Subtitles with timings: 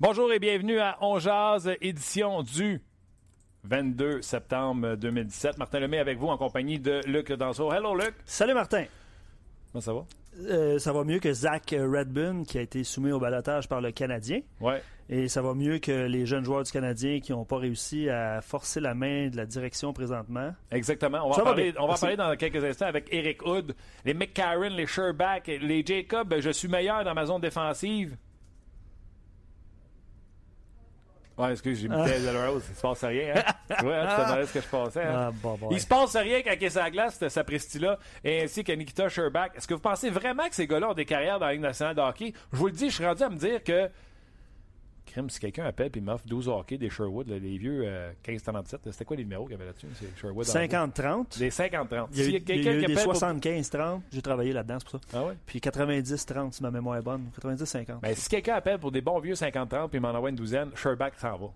[0.00, 2.80] Bonjour et bienvenue à On Jazz, édition du
[3.64, 5.58] 22 septembre 2017.
[5.58, 7.70] Martin Lemay avec vous en compagnie de Luc Danseau.
[7.70, 8.14] Hello Luc.
[8.24, 8.86] Salut Martin.
[9.70, 10.06] Comment ça va?
[10.38, 13.92] Euh, ça va mieux que Zach Redburn qui a été soumis au balotage par le
[13.92, 14.40] Canadien.
[14.62, 14.82] Ouais.
[15.10, 18.40] Et ça va mieux que les jeunes joueurs du Canadien qui n'ont pas réussi à
[18.40, 20.54] forcer la main de la direction présentement.
[20.70, 21.26] Exactement.
[21.26, 24.86] On va, en parler, on va dans quelques instants avec Eric Hood, les McCarron, les
[24.86, 26.36] Sherback, les Jacob.
[26.38, 28.16] Je suis meilleur dans ma zone défensive.
[31.40, 32.04] Ouais, excuse, j'ai mis Ah.
[32.08, 32.64] Taylor Rose.
[32.68, 33.52] Il se passe rien, hein?
[33.78, 35.02] Tu vois, hein, tu te demandais ce que je pensais.
[35.02, 35.14] hein?
[35.28, 35.78] Ah, bon, bon, Il ouais.
[35.80, 36.40] se passe rien
[36.80, 39.56] la glace, cette sapristi-là, et ainsi que Nikita Sherbak.
[39.56, 41.94] Est-ce que vous pensez vraiment que ces gars-là ont des carrières dans la Ligue nationale
[41.94, 42.32] de hockey?
[42.52, 43.88] Je vous le dis, je suis rendu à me dire que.
[45.10, 48.52] Crime, si quelqu'un appelle et m'offre 12 hockey des Sherwood, là, les vieux euh, 15-37,
[48.52, 49.86] là, c'était quoi les numéros qu'il y avait là-dessus?
[49.94, 50.46] C'est Sherwood?
[50.46, 50.52] en haut.
[50.54, 51.38] 50-30.
[51.38, 52.06] Des 50-30.
[52.12, 54.00] Il y a eu, y a y quelqu'un a eu des appelle pour- 75-30.
[54.12, 55.06] J'ai travaillé là-dedans, c'est pour ça.
[55.18, 55.34] Ah ouais?
[55.46, 57.24] Puis 90-30, si ma mémoire est bonne.
[57.40, 58.00] 90-50.
[58.00, 61.14] Ben, si quelqu'un appelle pour des bons vieux 50-30 puis m'en envoie une douzaine, Sherback
[61.18, 61.46] s'en va.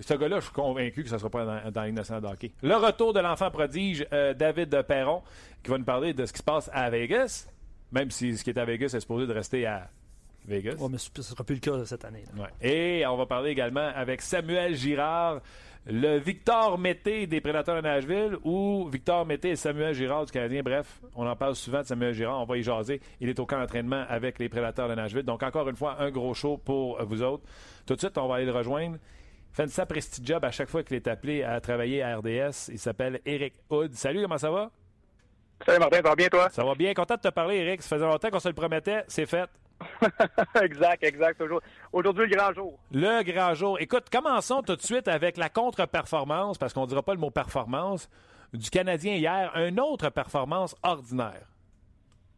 [0.00, 2.52] Ce gars-là, je suis convaincu que ça ne sera pas dans, dans nationale de hockey.
[2.62, 5.22] Le retour de l'enfant prodige, euh, David Perron,
[5.62, 7.46] qui va nous parler de ce qui se passe à Vegas,
[7.92, 9.88] même si ce qui est à Vegas est supposé de rester à
[10.46, 10.76] Vegas.
[10.90, 12.24] Mais ce ne sera plus le cas cette année.
[12.36, 12.48] Ouais.
[12.60, 15.40] Et on va parler également avec Samuel Girard,
[15.86, 20.62] le Victor Mété des Prédateurs de Nashville ou Victor Mété et Samuel Girard du Canadien.
[20.64, 22.40] Bref, on en parle souvent de Samuel Girard.
[22.40, 23.00] On va y jaser.
[23.20, 25.22] Il est au camp d'entraînement avec les Prédateurs de Nashville.
[25.22, 27.44] Donc, encore une fois, un gros show pour vous autres.
[27.86, 28.96] Tout de suite, on va aller le rejoindre.
[29.52, 32.68] Il fait une sapristi job à chaque fois qu'il est appelé à travailler à RDS.
[32.68, 33.94] Il s'appelle Eric Hood.
[33.94, 34.70] Salut, comment ça va?
[35.64, 36.50] Salut Martin, ça va bien toi?
[36.50, 36.92] Ça va bien.
[36.92, 37.80] Content de te parler, Eric.
[37.80, 39.04] Ça faisait longtemps qu'on se le promettait.
[39.08, 39.48] C'est fait.
[40.62, 41.38] exact, exact.
[41.38, 41.60] Toujours.
[41.92, 42.78] Aujourd'hui, le grand jour.
[42.92, 43.80] Le grand jour.
[43.80, 47.30] Écoute, commençons tout de suite avec la contre-performance, parce qu'on ne dira pas le mot
[47.30, 48.08] performance,
[48.52, 49.52] du Canadien hier.
[49.56, 51.46] Une autre performance ordinaire.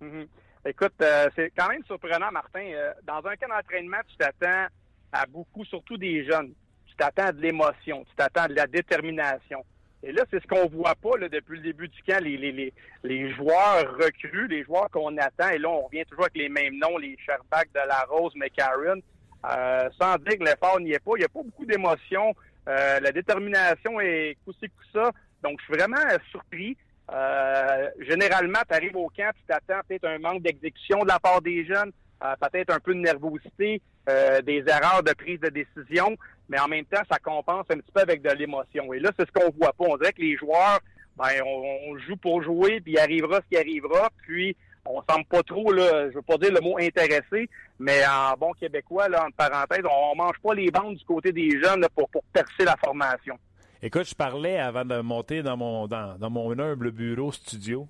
[0.00, 0.26] Mhm.
[0.64, 2.64] Écoute, euh, c'est quand même surprenant, Martin.
[2.72, 4.66] Euh, dans un camp d'entraînement, tu t'attends
[5.12, 6.52] à beaucoup, surtout des jeunes.
[6.86, 9.64] Tu t'attends à de l'émotion, tu t'attends à de la détermination.
[10.02, 12.52] Et là, c'est ce qu'on voit pas là, depuis le début du camp, les, les,
[12.52, 12.72] les,
[13.02, 15.48] les joueurs recrues, les joueurs qu'on attend.
[15.48, 19.00] Et là, on revient toujours avec les mêmes noms, les Sherbak, de la Rose, McCarron.
[19.44, 22.34] Euh, sans dire que l'effort n'y est pas, il n'y a pas beaucoup d'émotion.
[22.68, 25.10] Euh, la détermination est coup-ci, coup-ça.
[25.42, 25.96] Donc, je suis vraiment
[26.30, 26.76] surpris.
[27.10, 31.40] Euh, généralement, tu arrives au camp, tu t'attends peut-être un manque d'exécution de la part
[31.40, 36.16] des jeunes, peut-être un peu de nervosité, euh, des erreurs de prise de décision,
[36.48, 38.92] mais en même temps, ça compense un petit peu avec de l'émotion.
[38.94, 39.84] Et là, c'est ce qu'on voit pas.
[39.86, 40.80] On dirait que les joueurs,
[41.16, 45.42] ben, on, joue pour jouer, puis il arrivera ce qui arrivera, puis on semble pas
[45.42, 49.36] trop, là, je veux pas dire le mot intéressé, mais en bon québécois, là, entre
[49.36, 53.38] parenthèses, on, on mange pas les bandes du côté des jeunes pour, percer la formation.
[53.82, 57.86] Écoute, je parlais avant de monter dans mon, dans mon humble bureau studio.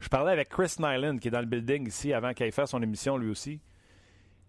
[0.00, 2.82] Je parlais avec Chris Nyland, qui est dans le building ici, avant qu'il fasse son
[2.82, 3.60] émission lui aussi.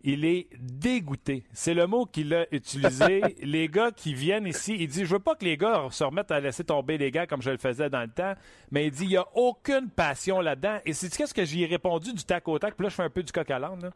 [0.02, 1.44] Il est dégoûté.
[1.54, 3.22] C'est le mot qu'il a utilisé.
[3.42, 6.32] les gars qui viennent ici, il dit Je veux pas que les gars se remettent
[6.32, 8.34] à laisser tomber les gars comme je le faisais dans le temps,
[8.72, 10.80] mais il dit Il n'y a aucune passion là-dedans.
[10.86, 13.04] Et c'est qu'est-ce que j'y ai répondu du tac au tac, puis là, je fais
[13.04, 13.92] un peu du coq à l'âne.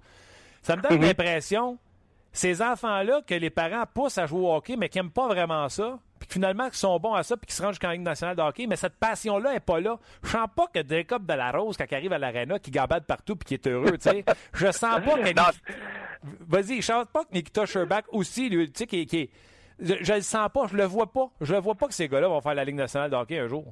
[0.63, 1.77] Ça me donne l'impression,
[2.31, 5.69] ces enfants-là, que les parents poussent à jouer au hockey, mais qui n'aiment pas vraiment
[5.69, 5.99] ça,
[6.31, 8.67] finalement, qui sont bons à ça, puis qui se rendent jusqu'en Ligue nationale de hockey,
[8.67, 9.97] mais cette passion-là n'est pas là.
[10.23, 13.05] Je sens pas que Jacob de la Rose, quand il arrive à l'aréna, qui gabade
[13.05, 14.23] partout puis qui est heureux, tu sais.
[14.53, 15.33] Je sens pas que...
[15.33, 15.43] Non,
[16.47, 19.29] Vas-y, je sens pas que Nikita Sherbak aussi, lui, tu sais, qui, qui est...
[19.79, 21.31] Je, je le sens pas, je le vois pas.
[21.41, 23.47] Je le vois pas que ces gars-là vont faire la Ligue nationale de hockey un
[23.47, 23.65] jour.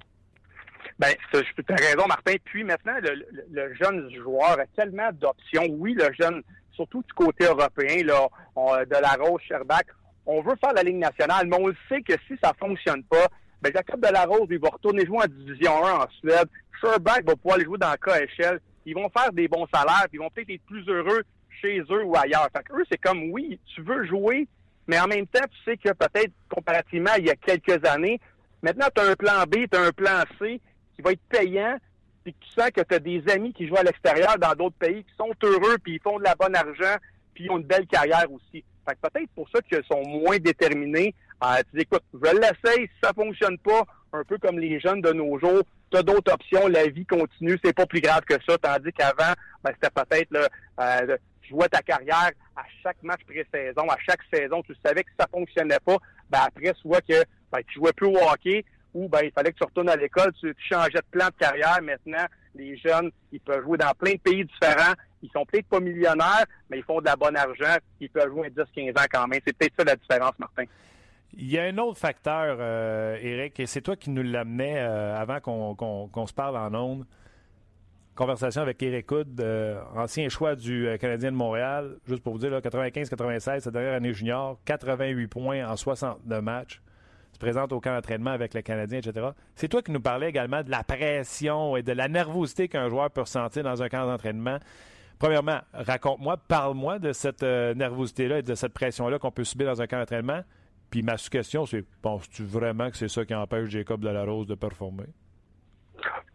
[0.97, 2.33] Ben, tu as raison, Martin.
[2.43, 5.67] Puis maintenant, le, le- le jeune joueur a tellement d'options.
[5.77, 6.41] Oui, le jeune,
[6.71, 9.85] surtout du côté européen, là, on- de la Rose, Sherbak,
[10.25, 13.27] on veut faire la Ligue nationale, mais on le sait que si ça fonctionne pas,
[13.61, 16.49] ben Jacob Delarose, il va retourner jouer en Division 1 en Suède.
[16.79, 18.61] Sherback va pouvoir aller jouer dans le KHL.
[18.85, 21.23] Ils vont faire des bons salaires, puis ils vont peut-être être plus heureux
[21.61, 22.47] chez eux ou ailleurs.
[22.55, 24.47] Fait eux, c'est comme, oui, tu veux jouer,
[24.87, 28.19] mais en même temps, tu sais que peut-être, comparativement il y a quelques années,
[28.61, 30.61] maintenant, tu as un plan B, tu as un plan C
[30.95, 31.77] qui va être payant,
[32.23, 35.03] puis tu sens que tu as des amis qui jouent à l'extérieur dans d'autres pays
[35.03, 36.97] qui sont heureux, puis ils font de la bonne argent,
[37.33, 38.63] puis ils ont une belle carrière aussi.
[38.87, 41.13] Fait que peut-être pour ça qu'ils sont moins déterminés.
[41.41, 43.83] à tu dis, écoute, je l'essaye, si ça fonctionne pas,
[44.13, 47.59] un peu comme les jeunes de nos jours, tu as d'autres options, la vie continue,
[47.63, 49.33] c'est pas plus grave que ça, tandis qu'avant,
[49.63, 50.47] ben, c'était peut-être là,
[50.79, 55.09] euh, tu jouais ta carrière à chaque match pré-saison, à chaque saison, tu savais que
[55.19, 55.97] ça fonctionnait pas,
[56.29, 59.57] ben après, soit que ben, tu jouais plus au hockey, ou ben, il fallait que
[59.57, 61.79] tu retournes à l'école, tu, changeais de plan de carrière.
[61.81, 62.25] Maintenant,
[62.55, 64.93] les jeunes, ils peuvent jouer dans plein de pays différents.
[65.21, 67.77] Ils sont peut-être pas millionnaires, mais ils font de la bonne argent.
[67.99, 69.39] Ils peuvent jouer 10-15 ans quand même.
[69.45, 70.63] C'est peut-être ça la différence, Martin.
[71.33, 75.15] Il y a un autre facteur, euh, Eric, et c'est toi qui nous l'amenais euh,
[75.15, 77.05] avant qu'on se parle en ondes.
[78.15, 81.97] Conversation avec Eric Hood, euh, ancien choix du Canadien de Montréal.
[82.05, 86.81] Juste pour vous dire, 95-96, sa dernière année junior, 88 points en 62 matchs
[87.39, 89.29] présente au camp d'entraînement avec le Canadien, etc.
[89.55, 93.09] C'est toi qui nous parlais également de la pression et de la nervosité qu'un joueur
[93.09, 94.59] peut ressentir dans un camp d'entraînement.
[95.17, 99.81] Premièrement, raconte-moi, parle-moi de cette euh, nervosité-là et de cette pression-là qu'on peut subir dans
[99.81, 100.41] un camp d'entraînement.
[100.89, 105.05] Puis ma question, c'est penses-tu vraiment que c'est ça qui empêche Jacob Delarose de performer?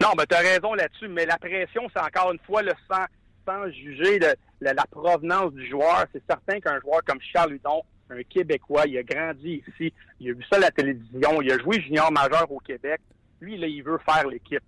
[0.02, 3.04] Non, mais tu as raison là-dessus, mais la pression, c'est encore une fois le sans,
[3.46, 6.04] sans juger de, la provenance du joueur.
[6.12, 10.34] C'est certain qu'un joueur comme Charles Hudon un Québécois, il a grandi ici, il a
[10.34, 13.00] vu ça à la télévision, il a joué junior majeur au Québec.
[13.40, 14.62] Lui, là, il veut faire l'équipe.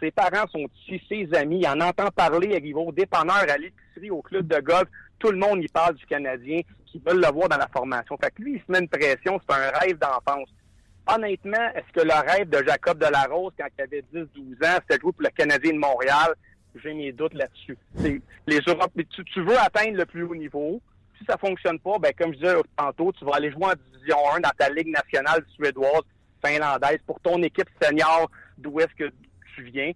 [0.00, 3.56] Ses parents sont ici, ses amis, il en entend parler, il va au dépanneur, à
[3.56, 4.88] l'épicerie, au club de golf.
[5.18, 8.16] Tout le monde y parle du Canadien, qui veulent le voir dans la formation.
[8.18, 10.48] Fait que lui, il se met une pression, c'est un rêve d'enfance.
[11.08, 14.24] Honnêtement, est-ce que le rêve de Jacob Delarose, quand il avait 10-12
[14.66, 16.34] ans, c'était jouer pour le Canadien de Montréal?
[16.82, 17.78] J'ai mes doutes là-dessus.
[18.46, 20.82] Les Europes, tu, tu veux atteindre le plus haut niveau,
[21.18, 24.16] si ça fonctionne pas, ben comme je disais tantôt, tu vas aller jouer en division
[24.36, 26.02] 1 dans ta ligue nationale suédoise,
[26.44, 29.12] finlandaise, pour ton équipe senior d'où est-ce que
[29.54, 29.92] tu viens.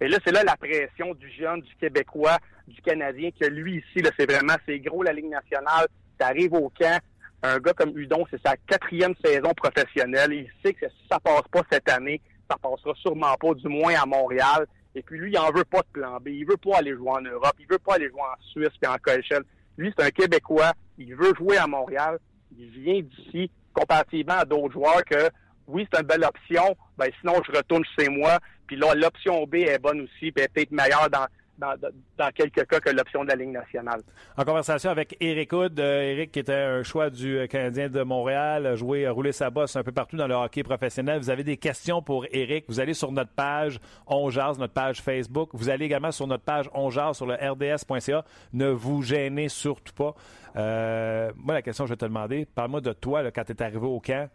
[0.00, 4.04] Et là, c'est là la pression du jeune, du Québécois, du Canadien, que lui ici,
[4.18, 5.86] c'est vraiment, c'est gros la Ligue nationale.
[6.18, 7.00] Tu arrives au camp,
[7.42, 10.32] un gars comme Udon, c'est sa quatrième saison professionnelle.
[10.32, 12.20] Il sait que si ça passe pas cette année,
[12.50, 14.66] ça passera sûrement pas, du moins à Montréal.
[14.94, 16.28] Et puis lui, il en veut pas de plan B.
[16.28, 17.54] Il veut pas aller jouer en Europe.
[17.58, 19.44] Il veut pas aller jouer en Suisse et en Colchelle.
[19.76, 20.72] Lui, c'est un Québécois.
[20.98, 22.18] Il veut jouer à Montréal.
[22.56, 25.28] Il vient d'ici, comparativement à d'autres joueurs que,
[25.66, 26.76] oui, c'est une belle option.
[26.96, 28.38] Ben, sinon, je retourne chez moi.
[28.66, 31.26] Puis là, l'option B est bonne aussi, puis peut-être meilleure dans,
[31.58, 34.00] dans, quelques cas que l'option de la Ligue nationale.
[34.36, 38.02] En conversation avec Eric Hood, Eric euh, qui était un choix du euh, Canadien de
[38.02, 41.18] Montréal, joué, a roulé sa bosse un peu partout dans le hockey professionnel.
[41.18, 45.50] Vous avez des questions pour Eric, vous allez sur notre page On notre page Facebook.
[45.52, 48.24] Vous allez également sur notre page On sur le rds.ca.
[48.52, 50.14] Ne vous gênez surtout pas.
[50.56, 53.62] Euh, moi, la question que je vais te demander, parle-moi de toi quand tu es
[53.62, 54.28] arrivé au camp.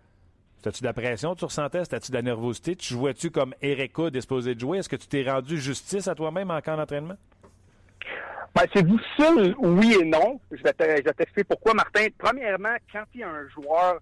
[0.60, 1.36] C'était-tu de la pression?
[1.36, 1.86] Tu ressentais?
[1.86, 2.76] C'était-tu de la nervosité?
[2.76, 4.80] Tu jouais-tu comme Erika disposé de jouer?
[4.80, 7.16] Est-ce que tu t'es rendu justice à toi-même en camp d'entraînement?
[8.54, 10.42] Ben, c'est difficile, oui et non.
[10.52, 12.08] Je vais t'expliquer pourquoi, Martin.
[12.18, 14.00] Premièrement, quand il y a un joueur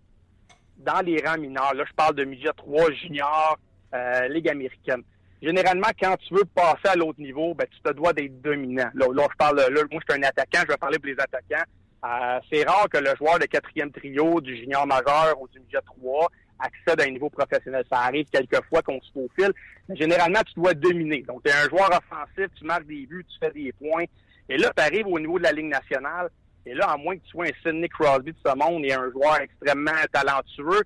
[0.78, 3.60] dans les rangs mineurs, là, je parle de midget 3, junior,
[3.94, 5.04] euh, Ligue américaine.
[5.40, 8.90] Généralement, quand tu veux passer à l'autre niveau, ben, tu te dois d'être dominant.
[8.96, 11.66] Là, je parle, là, moi, je suis un attaquant, je vais parler pour les attaquants.
[12.04, 15.82] Euh, c'est rare que le joueur de quatrième trio du junior majeur ou du midget
[15.86, 17.84] 3 accède à un niveau professionnel.
[17.92, 19.54] Ça arrive quelquefois qu'on se faufile,
[19.90, 21.22] généralement, tu dois dominer.
[21.22, 24.06] Donc, tu es un joueur offensif, tu marques des buts, tu fais des points.
[24.50, 26.30] Et là, tu arrives au niveau de la Ligue nationale,
[26.66, 29.10] et là, à moins que tu sois un Sidney Crosby de ce monde et un
[29.12, 30.82] joueur extrêmement talentueux,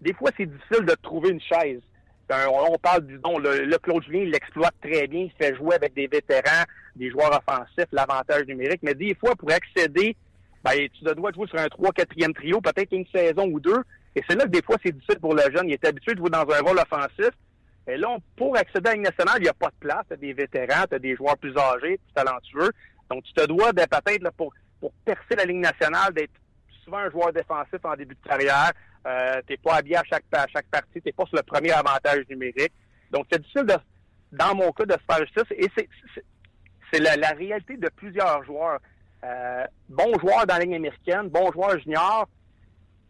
[0.00, 1.80] des fois, c'est difficile de trouver une chaise.
[2.30, 3.38] On, parle du don.
[3.38, 5.22] Le, Claude Julien, il l'exploite très bien.
[5.22, 6.64] Il fait jouer avec des vétérans,
[6.96, 8.80] des joueurs offensifs, l'avantage numérique.
[8.82, 10.16] Mais des fois, pour accéder,
[10.62, 13.82] ben, tu dois jouer sur un 3-4e trio, peut-être une saison ou deux.
[14.16, 15.68] Et c'est là que des fois, c'est difficile pour le jeune.
[15.68, 17.30] Il est habitué de jouer dans un rôle offensif.
[17.86, 20.04] Et là, pour accéder à la Ligue nationale, il n'y a pas de place.
[20.08, 22.70] Tu as des vétérans, tu as des joueurs plus âgés, plus talentueux.
[23.10, 26.32] Donc, tu te dois peut-être pour, pour percer la Ligue nationale, d'être
[26.84, 28.72] souvent un joueur défensif en début de carrière.
[29.06, 31.00] Euh, tu n'es pas habillé à chaque, partie.
[31.00, 32.72] Tu n'es pas sur le premier avantage numérique.
[33.10, 33.74] Donc, c'est difficile, de,
[34.32, 35.56] dans mon cas, de se faire justice.
[35.58, 35.68] Et
[36.90, 38.78] c'est la, la, réalité de plusieurs joueurs.
[39.24, 42.28] Euh, bons joueurs dans la Ligue américaine, bons joueurs juniors,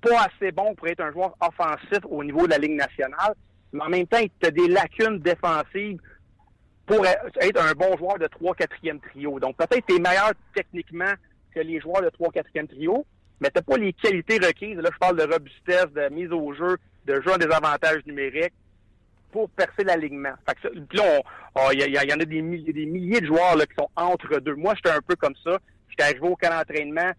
[0.04, 3.34] pas assez bon pour être un joueur offensif au niveau de la Ligue nationale,
[3.72, 6.00] mais en même temps, tu as des lacunes défensives
[6.86, 9.40] pour être un bon joueur de 3-4e trio.
[9.40, 11.12] Donc, peut-être tu es meilleur techniquement
[11.54, 13.06] que les joueurs de 3-4e trio,
[13.40, 14.76] mais tu pas les qualités requises.
[14.76, 18.52] Là, je parle de robustesse, de mise au jeu, de jeu en des avantages numériques.
[19.34, 20.34] pour percer l'alignement.
[20.62, 21.20] Puis là,
[21.72, 24.54] il y, en a des milliers, de joueurs là, qui sont entre deux.
[24.54, 25.58] Moi, j'étais un peu comme ça.
[25.88, 27.10] J'étais arrivé au camp d'entraînement,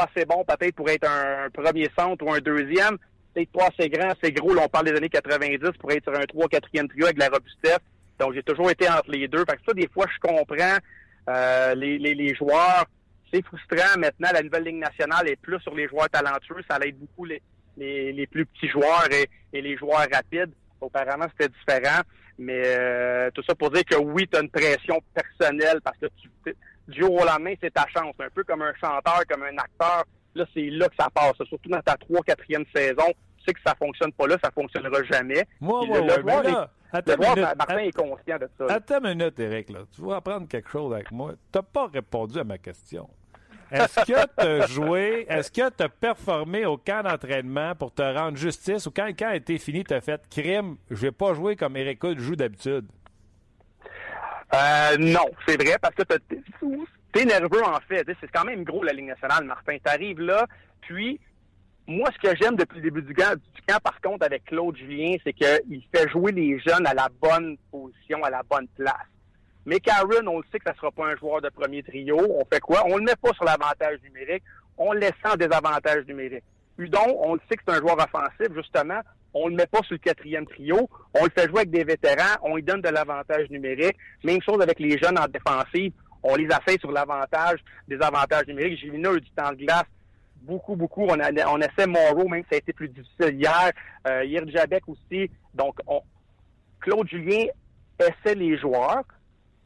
[0.00, 2.98] assez bon peut-être pour être un, premier centre ou un deuxième.
[3.34, 4.54] Peut-être pas assez grand, assez gros.
[4.54, 7.20] Là, on parle des années 90 pour être sur un 3 4e trio avec de
[7.20, 7.78] la robustesse.
[8.18, 9.44] Donc, j'ai toujours été entre les deux.
[9.48, 10.78] Fait que ça, des fois, je comprends
[11.28, 12.84] euh, les, joueurs.
[13.32, 13.98] C'est frustrant.
[13.98, 16.62] Maintenant, la nouvelle ligne nationale est plus sur les joueurs talentueux.
[16.70, 17.40] Ça aide beaucoup les,
[17.78, 20.52] les, plus petits joueurs et, et, les joueurs rapides.
[20.80, 22.02] Auparavant, c'était différent.
[22.38, 26.06] Mais euh, tout ça pour dire que oui, tu as une pression personnelle parce que
[26.20, 26.28] tu,
[26.88, 28.14] du jour au lendemain, c'est ta chance.
[28.18, 30.04] Un peu comme un chanteur, comme un acteur.
[30.34, 31.36] Là, c'est là que ça passe.
[31.46, 33.12] Surtout dans ta 3 4e saison.
[33.38, 35.44] Tu sais que ça fonctionne pas là, ça fonctionnera jamais.
[35.60, 38.74] Moi, moi, le, ouais, là, attends une minute, Martin est conscient de ça.
[38.74, 39.70] Attends une minute, Eric.
[39.70, 39.80] Là.
[39.94, 41.32] Tu vas apprendre quelque chose avec moi.
[41.52, 43.08] Tu n'as pas répondu à ma question.
[43.72, 48.02] Est-ce que tu as joué, est-ce que tu as performé au camp d'entraînement pour te
[48.02, 48.86] rendre justice?
[48.86, 51.56] Ou quand le camp a été fini, tu as fait crime, je vais pas jouer
[51.56, 52.86] comme Eric joue d'habitude?
[54.54, 58.06] Euh, non, c'est vrai, parce que t'es nerveux en fait.
[58.20, 59.78] C'est quand même gros la Ligue nationale, Martin.
[59.82, 60.46] T'arrives là,
[60.82, 61.18] puis
[61.86, 64.76] moi, ce que j'aime depuis le début du camp, du camp, par contre, avec Claude
[64.76, 68.94] Julien, c'est qu'il fait jouer les jeunes à la bonne position, à la bonne place.
[69.64, 72.18] Mais Karen, on le sait que ça sera pas un joueur de premier trio.
[72.18, 72.82] On fait quoi?
[72.86, 74.42] On le met pas sur l'avantage numérique.
[74.76, 76.44] On le laisse sans désavantage numérique.
[76.78, 79.00] Udon, on le sait que c'est un joueur offensif, justement.
[79.34, 80.88] On le met pas sur le quatrième trio.
[81.14, 82.38] On le fait jouer avec des vétérans.
[82.42, 83.96] On lui donne de l'avantage numérique.
[84.24, 85.92] Même chose avec les jeunes en défensive.
[86.22, 87.58] On les affecte sur l'avantage,
[87.88, 88.78] des avantages numériques.
[88.80, 89.86] J'ai eu du temps de glace
[90.42, 91.04] beaucoup, beaucoup.
[91.04, 93.72] On, a, on essaie Moreau, même si ça a été plus difficile hier.
[94.06, 95.30] Euh, hier, Jabek aussi.
[95.54, 96.02] Donc, on,
[96.80, 97.46] Claude Julien
[97.98, 99.04] essaie les joueurs.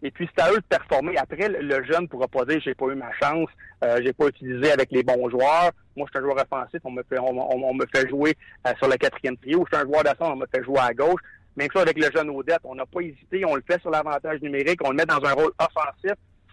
[0.02, 1.16] Et puis, c'est à eux de performer.
[1.16, 3.48] Après, le jeune ne pourra pas dire j'ai pas eu ma chance,
[3.82, 5.70] euh, j'ai pas utilisé avec les bons joueurs.
[5.96, 8.36] Moi, je suis un joueur offensif, on me fait, on, me fait jouer
[8.66, 9.64] euh, sur le quatrième trio.
[9.70, 11.20] Je suis un joueur d'assaut, on me fait jouer à gauche.
[11.56, 12.60] Même chose avec le jeune Odette.
[12.64, 15.32] On n'a pas hésité, on le fait sur l'avantage numérique, on le met dans un
[15.32, 16.12] rôle offensif.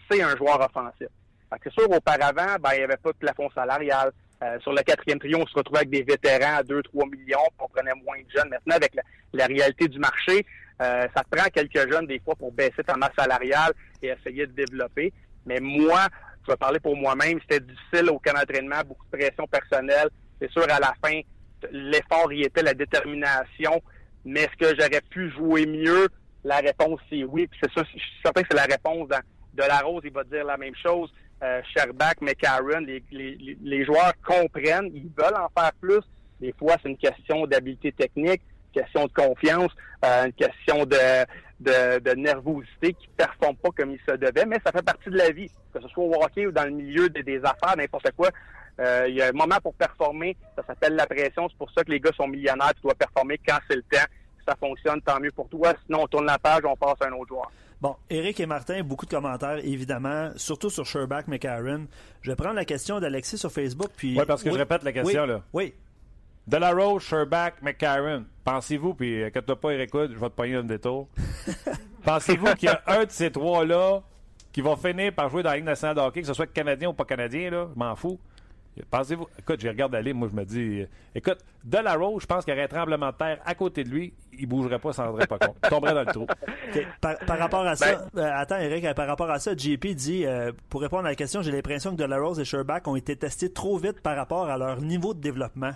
[0.10, 1.08] C'est un joueur offensif.
[1.62, 4.12] C'est sûr, auparavant, ben, il n'y avait pas de plafond salarial.
[4.44, 7.68] Euh, sur le quatrième trio, on se retrouvait avec des vétérans à 2-3 millions, on
[7.70, 8.50] prenait moins de jeunes.
[8.50, 8.94] Maintenant, avec
[9.32, 10.46] la réalité du marché,
[10.82, 13.72] euh, ça prend quelques jeunes des fois pour baisser ta masse salariale
[14.02, 15.14] et essayer de développer.
[15.46, 16.08] Mais moi,
[16.46, 20.10] je vais parler pour moi-même, c'était difficile au camp d'entraînement, beaucoup de pression personnelle.
[20.42, 21.22] C'est sûr, à la fin,
[21.72, 23.82] l'effort y était, la détermination.
[24.26, 26.10] Mais est-ce que j'aurais pu jouer mieux?
[26.44, 27.48] La réponse, c'est oui.
[27.48, 30.26] Puis c'est ça, je suis certain que c'est la réponse de la Rose, il va
[30.26, 31.14] dire la même chose.
[31.44, 36.02] Euh, Sherbach, McCarron, les, les, les joueurs comprennent, ils veulent en faire plus.
[36.40, 38.42] Des fois, c'est une question d'habileté technique
[38.74, 39.72] question de confiance,
[40.04, 41.26] euh, une question de,
[41.60, 45.18] de, nervosité qui ne performe pas comme il se devait, mais ça fait partie de
[45.18, 48.30] la vie, que ce soit au hockey ou dans le milieu des, affaires, n'importe quoi.
[48.80, 51.84] Euh, il y a un moment pour performer, ça s'appelle la pression, c'est pour ça
[51.84, 54.06] que les gars sont millionnaires, tu dois performer quand c'est le temps.
[54.40, 55.74] Si ça fonctionne, tant mieux pour toi.
[55.86, 57.50] Sinon, on tourne la page, on passe à un autre joueur.
[57.84, 61.88] Bon, Eric et Martin, beaucoup de commentaires, évidemment, surtout sur Sherback McCarron.
[62.22, 63.90] Je vais prendre la question d'Alexis sur Facebook.
[63.98, 64.18] Puis...
[64.18, 65.26] Oui, parce que je répète la question.
[65.26, 65.42] là.
[65.52, 65.74] Oui,
[66.48, 68.24] Delarose, Sherback, McCarron.
[68.46, 71.10] Pensez-vous, puis inquiète-toi pas, Eric je vais te pogner un détour.
[72.06, 74.02] Pensez-vous qu'il y a un de ces trois-là
[74.54, 76.88] qui va finir par jouer dans la Ligue nationale de hockey, que ce soit canadien
[76.88, 78.18] ou pas canadien, là, je m'en fous.
[78.90, 82.54] Pensez-vous, écoute, je regarde aller, moi je me dis, euh, écoute, Delarose, je pense qu'il
[82.54, 85.28] y aurait un tremblement de terre à côté de lui, il bougerait pas, s'en rendrait
[85.28, 85.56] pas compte.
[85.64, 86.28] Il tomberait dans le trou.
[87.00, 90.52] Par, rapport à ça, ben- euh, attends Eric, par rapport à ça, JP dit, euh,
[90.70, 93.78] pour répondre à la question, j'ai l'impression que Delarose et Sherback ont été testés trop
[93.78, 95.74] vite par rapport à leur niveau de développement.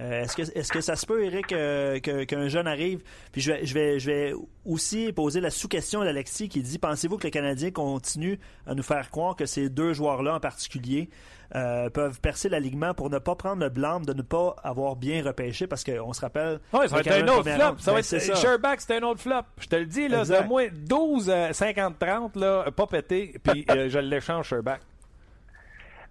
[0.00, 3.02] Euh, est-ce que est-ce que ça se peut, Eric, euh, qu'un jeune arrive?
[3.30, 4.32] Puis je vais je vais je vais
[4.64, 9.10] aussi poser la sous-question d'Alexis qui dit pensez-vous que le Canadien continue à nous faire
[9.10, 11.10] croire que ces deux joueurs-là en particulier
[11.54, 15.22] euh, peuvent percer l'alignement pour ne pas prendre le blâme de ne pas avoir bien
[15.22, 15.68] repêché?
[15.68, 16.58] Parce qu'on se rappelle.
[16.72, 17.78] Oui, ça va être un autre flop.
[17.78, 19.42] Ça va ben, être Sherback, c'est un autre flop.
[19.60, 23.98] Je te le dis, là, de moins 12 50 30 là, pas pété, puis je
[23.98, 24.80] l'échange Sherback.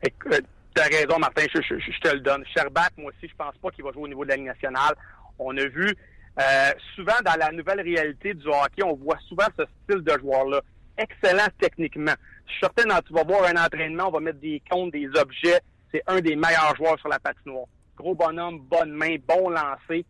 [0.02, 2.44] Écoute, T'as raison, Martin, je, te le donne.
[2.56, 4.96] Sherbach, moi aussi, je pense pas qu'il va jouer au niveau de la Ligue nationale.
[5.38, 5.96] On a vu
[6.40, 10.62] euh, souvent dans la nouvelle réalité du hockey, on voit souvent ce style de joueur-là.
[10.98, 12.14] Excellent techniquement.
[12.48, 15.60] Je suis certain, tu vas voir un entraînement, on va mettre des comptes, des objets.
[15.94, 17.68] C'est un des meilleurs joueurs sur la patinoire.
[17.96, 20.06] Gros bonhomme, bonne main, bon lancer.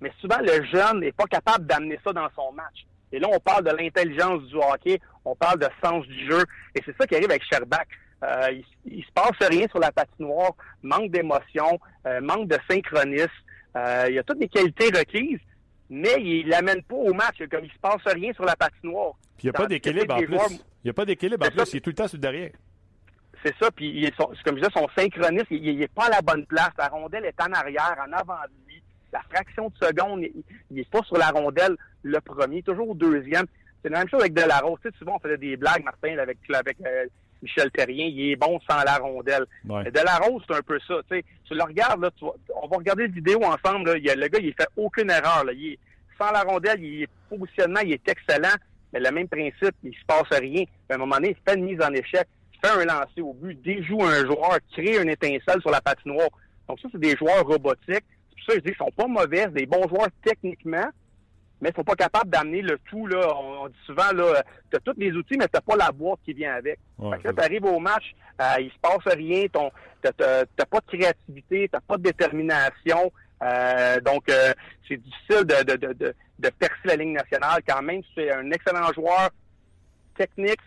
[0.00, 2.86] Mais souvent, le jeune n'est pas capable d'amener ça dans son match.
[3.12, 6.42] Et là, on parle de l'intelligence du hockey, on parle de sens du jeu.
[6.74, 7.86] Et c'est ça qui arrive avec Sherbach.
[8.24, 13.30] Euh, il, se passe rien sur la patinoire, manque d'émotion, euh, manque de synchronisme.
[13.76, 15.38] Euh, il a toutes les qualités requises,
[15.88, 17.36] mais il l'amène pas au match.
[17.50, 19.12] Comme il se passe rien sur la patinoire.
[19.36, 20.36] Puis il n'y a pas d'équilibre en plus.
[20.84, 21.72] Il n'y a pas d'équilibre en plus.
[21.72, 22.50] Il est tout le temps sur le derrière.
[23.44, 23.70] C'est ça.
[23.70, 26.70] Puis il est, comme je disais, son synchronisme, il n'est pas à la bonne place.
[26.76, 28.82] La rondelle est en arrière, en avant de lui.
[29.12, 33.46] la fraction de seconde, il n'est pas sur la rondelle le premier, toujours au deuxième.
[33.82, 34.78] C'est la même chose avec Delarose.
[34.82, 37.06] Tu sais, souvent, on faisait des blagues, Martin, avec, avec euh,
[37.42, 38.06] Michel Terrien.
[38.06, 39.46] Il est bon sans la rondelle.
[39.68, 39.90] Ouais.
[39.90, 40.94] Delarose, c'est un peu ça.
[41.10, 43.90] Tu, le regardes, là, tu on va regarder la vidéo ensemble.
[43.90, 45.44] Là, il le gars, il fait aucune erreur.
[45.44, 45.52] Là.
[45.52, 45.78] Il est,
[46.20, 48.56] sans la rondelle, il est positionnement, il est excellent.
[48.92, 50.64] Mais le même principe, il se passe rien.
[50.88, 53.34] À un moment donné, il fait une mise en échec, il fait un lancer au
[53.34, 56.30] but, déjoue un joueur, crée une étincelle sur la patinoire.
[56.68, 57.86] Donc ça, c'est des joueurs robotiques.
[57.86, 60.88] C'est pour ça que je dis qu'ils sont pas mauvais, des bons joueurs techniquement,
[61.60, 63.06] mais ils sont pas capables d'amener le tout.
[63.06, 63.20] Là.
[63.36, 66.32] On, dit souvent, là, tu as tous les outils, mais tu pas la boîte qui
[66.32, 66.78] vient avec.
[66.98, 70.66] Ouais, fait que là, tu arrives au match, euh, il se passe rien, tu n'as
[70.66, 73.12] pas de créativité, tu pas de détermination.
[73.42, 74.52] Euh, donc, euh,
[74.86, 78.02] c'est difficile de, de, de, de, percer la ligne nationale quand même.
[78.02, 79.30] Si tu es un excellent joueur
[80.16, 80.60] technique,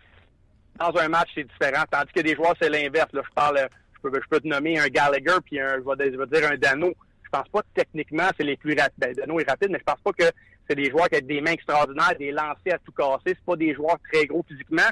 [0.78, 1.84] dans un match, c'est différent.
[1.90, 3.12] Tandis que des joueurs, c'est l'inverse.
[3.12, 6.26] Là, je parle, je peux, je peux te nommer un Gallagher puis un, je vais,
[6.26, 6.92] dire un Dano.
[7.22, 8.98] Je pense pas que techniquement, c'est les plus rapides.
[8.98, 10.24] Ben, Dano est rapide, mais je pense pas que
[10.72, 13.18] c'est des joueurs qui ont des mains extraordinaires, des lancers à tout casser.
[13.26, 14.88] C'est pas des joueurs très gros physiquement.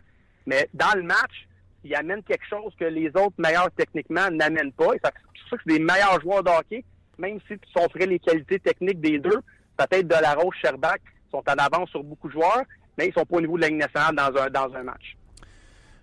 [0.47, 1.49] Mais dans le match,
[1.85, 4.91] ils amènent quelque chose que les autres meilleurs techniquement n'amènent pas.
[4.93, 6.85] C'est pour ça que c'est des meilleurs joueurs de hockey
[7.21, 9.41] même si tu s'offrais les qualités techniques des deux,
[9.77, 10.99] peut-être de la Rose, Sherbach
[11.31, 12.63] sont en avance sur beaucoup de joueurs,
[12.99, 15.17] mais ils sont pas au niveau de la Ligue nationale dans un, dans un match.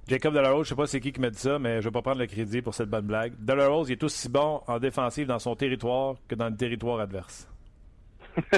[0.08, 2.02] Jacob Delarose, je sais pas c'est qui qui m'a dit ça, mais je vais pas
[2.02, 3.34] prendre le crédit pour cette bonne blague.
[3.40, 7.50] Delarose, il est aussi bon en défensive dans son territoire que dans le territoire adverse.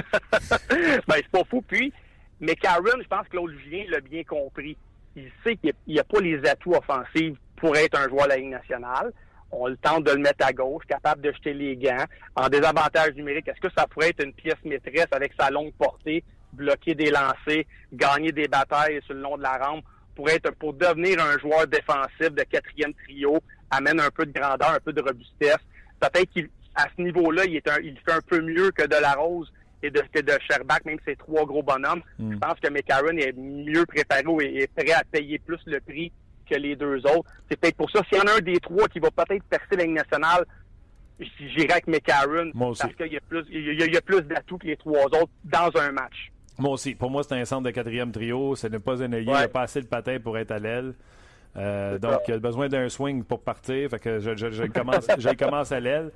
[1.08, 1.62] ben, c'est pas fou.
[1.62, 1.94] Puis,
[2.40, 4.78] mais Karen, je pense que Claude Julien l'a bien compris.
[5.16, 8.38] Il sait qu'il n'y a, pas les atouts offensifs pour être un joueur de la
[8.38, 9.12] Ligue nationale
[9.52, 12.06] on le tente de le mettre à gauche, capable de jeter les gants.
[12.36, 16.24] En désavantage numérique, est-ce que ça pourrait être une pièce maîtresse avec sa longue portée,
[16.54, 19.84] bloquer des lancers, gagner des batailles sur le long de la rampe,
[20.16, 23.40] pour être pour devenir un joueur défensif de quatrième trio,
[23.72, 25.60] amène un peu de grandeur, un peu de robustesse.
[26.00, 29.52] Peut-être qu'à ce niveau-là, il, est il fait un peu mieux que de la Rose
[29.82, 32.02] et de, de Sherbach, même ces trois gros bonhommes.
[32.18, 32.34] Hmm.
[32.34, 36.12] Je pense que McCarron est mieux préparé et est prêt à payer plus le prix
[36.50, 37.30] que les deux autres.
[37.50, 39.76] C'est peut-être pour ça, s'il y en a un des trois qui va peut-être percer
[39.78, 40.46] la Ligue nationale,
[41.20, 42.52] j'irai avec McCarron.
[42.58, 45.72] Parce qu'il y a plus, il y a, plus d'atouts que les trois autres dans
[45.80, 46.32] un match.
[46.58, 46.96] Moi aussi.
[46.96, 48.56] Pour moi, c'est un centre de quatrième trio.
[48.56, 49.32] Ce n'est pas un ailier.
[49.32, 50.94] Il n'a pas assez de patin pour être à l'aile.
[51.56, 53.90] Euh, donc, il a besoin d'un swing pour partir.
[53.90, 56.12] Fait que je, je commence, je commence à l'aile.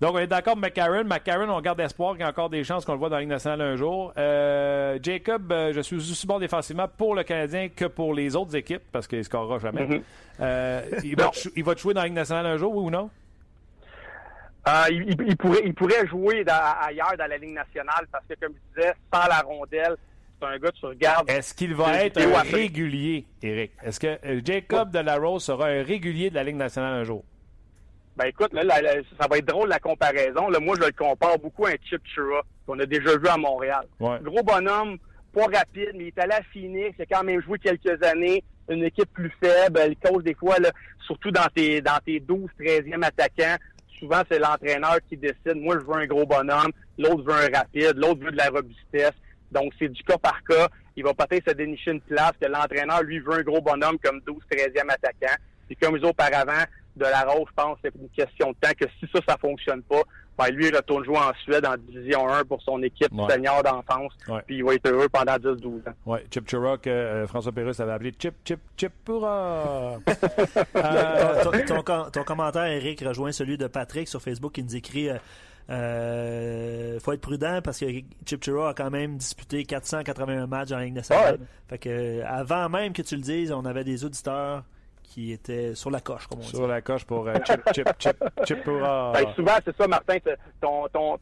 [0.00, 1.04] Donc, on est d'accord, McCarron.
[1.04, 3.22] McCarron, on garde espoir qu'il y a encore des chances qu'on le voit dans la
[3.22, 4.12] Ligue nationale un jour.
[4.16, 8.54] Euh, Jacob, euh, je suis aussi bon défensivement pour le Canadien que pour les autres
[8.54, 9.86] équipes, parce qu'il ne scorera jamais.
[9.86, 10.02] Mm-hmm.
[10.40, 13.10] Euh, il, va il, va jouer dans la Ligue nationale un jour, oui ou non?
[14.90, 18.94] Il, pourrait, il pourrait jouer ailleurs dans la Ligue nationale, parce que, comme je disais,
[19.12, 19.96] sans la rondelle,
[20.38, 21.28] c'est un gars que tu regardes.
[21.28, 23.72] Est-ce qu'il va être un régulier, Eric?
[23.82, 27.24] Est-ce que Jacob de la Rose sera un régulier de la Ligue nationale un jour?
[28.18, 28.64] Ben écoute, là,
[29.20, 30.48] ça va être drôle la comparaison.
[30.48, 33.36] Là, moi, je le compare beaucoup à un Chip Chura qu'on a déjà vu à
[33.36, 33.86] Montréal.
[34.00, 34.98] Gros bonhomme,
[35.32, 38.42] pas rapide, mais il est allé à Phoenix, il a quand même joué quelques années,
[38.68, 39.80] une équipe plus faible.
[39.88, 40.72] Il cause des fois, là,
[41.06, 43.56] surtout dans tes dans tes 12, 13e attaquants,
[44.00, 45.54] souvent c'est l'entraîneur qui décide.
[45.54, 49.14] Moi, je veux un gros bonhomme, l'autre veut un rapide, l'autre veut de la robustesse.
[49.52, 50.68] Donc, c'est du cas par cas.
[50.96, 54.20] Il va peut-être se dénicher une place que l'entraîneur, lui, veut un gros bonhomme comme
[54.26, 55.36] 12, 13e attaquant.
[55.68, 56.64] Puis comme auparavant,
[56.98, 59.36] de la Rose, je pense que c'est une question de temps que si ça, ça
[59.38, 60.02] fonctionne pas,
[60.38, 64.12] ben lui, il retourne jouer en Suède en Division 1 pour son équipe senior d'enfance,
[64.46, 65.92] puis il va être heureux pendant 10-12 ans.
[66.06, 69.98] Oui, Chip Chura, que euh, François Pérus avait appelé Chip, Chip, Chip Pura.
[70.76, 75.04] euh, ton, ton, commentaire, Eric, rejoint celui de Patrick sur Facebook qui nous écrit...
[75.04, 75.18] Il euh,
[75.70, 77.86] euh, faut être prudent parce que
[78.24, 81.38] Chip Chura a quand même disputé 481 matchs en Ligue nationale.
[81.68, 84.64] Fait que, avant même que tu le dises, on avait des auditeurs
[85.08, 86.48] qui était sur la coche, comme on dit.
[86.48, 88.78] Sur la coche pour euh, Chip, Chip, Chip, Chip pour...
[88.78, 90.18] Ben, souvent, c'est ça, Martin.
[90.60, 91.18] Ton, ton,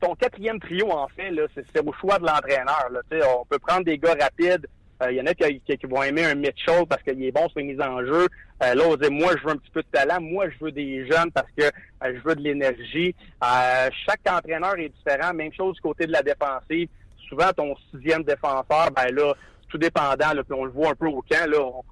[0.00, 1.32] ton, quatrième trio, en fait,
[1.74, 2.88] c'est au choix de l'entraîneur.
[3.38, 4.66] On peut prendre des gars rapides.
[5.00, 7.48] Il euh, y en a qui, qui, vont aimer un Mitchell parce qu'il est bon
[7.48, 8.28] sur les mises en jeu.
[8.62, 10.20] Euh, là, on dit, moi, je veux un petit peu de talent.
[10.20, 11.64] Moi, je veux des jeunes parce que
[12.04, 13.14] je veux de l'énergie.
[13.40, 15.34] chaque entraîneur est différent.
[15.34, 16.88] Même chose du côté de la défensive.
[17.28, 19.34] Souvent, ton sixième défenseur, ben là,
[19.68, 21.82] tout dépendant, là, puis on le voit un peu au camp, là, on,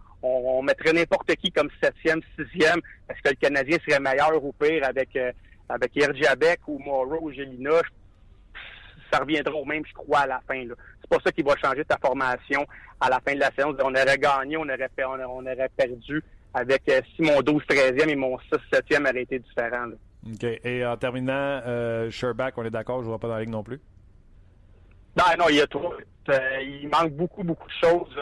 [0.63, 5.15] mettrait n'importe qui comme septième, sixième, parce que le Canadien serait meilleur ou pire avec
[5.17, 5.33] euh,
[5.69, 5.93] avec
[6.67, 7.81] ou Morrow ou Gelina.
[9.13, 10.63] Ça reviendra au même, je crois, à la fin.
[11.01, 12.65] C'est pas ça qui va changer ta formation
[13.01, 13.75] à la fin de la séance.
[13.83, 16.23] On aurait gagné, on aurait, on aurait perdu
[16.55, 19.91] avec euh, si mon 12 13e et mon 6 7e auraient été différents.
[20.27, 20.45] OK.
[20.65, 21.33] Et en terminant,
[21.67, 23.81] euh, Sherback, on est d'accord, je ne vois pas dans la ligue non plus?
[25.17, 25.93] Non, non, il y a trop.
[26.29, 28.17] Euh, il manque beaucoup, beaucoup de choses.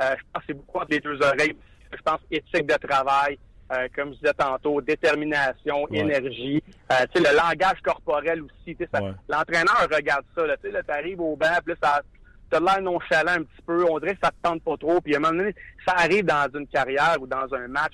[0.00, 1.56] Euh, je pense que c'est beaucoup entre les deux oreilles.
[1.92, 3.38] Je pense éthique de travail.
[3.70, 5.98] euh, comme je disais tantôt, détermination, Ouais.
[5.98, 8.74] énergie, euh, tu sais, le langage corporel aussi.
[8.74, 9.12] tu sais, ça- Ouais.
[9.28, 10.46] L'entraîneur regarde ça.
[10.46, 12.02] Là, tu sais, là, t'arrives au banc, puis là, ça
[12.50, 13.84] t'as l'air nonchalant un petit peu.
[13.90, 15.02] On dirait que ça te tente pas trop.
[15.02, 15.54] Puis à un moment donné,
[15.86, 17.92] ça arrive dans une carrière ou dans un match,